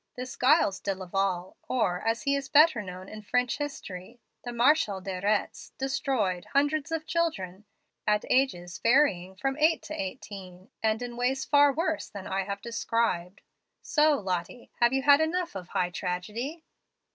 [0.15, 4.99] This Giles de Laval, or, as he is better known in French history, the Marshal
[4.99, 7.65] de Retz, destroyed hundreds of children,
[8.07, 12.63] at ages varying from eight to eighteen, and in ways far worse than I have
[12.63, 13.41] described.
[13.83, 16.63] So, Lottie, have you had enough of high tragedy?"